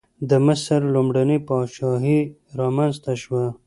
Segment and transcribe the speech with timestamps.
[0.29, 2.19] د مصر لومړنۍ پاچاهي
[2.59, 3.45] رامنځته شوه.